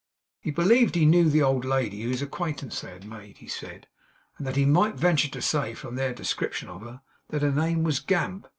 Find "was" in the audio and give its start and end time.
7.83-7.99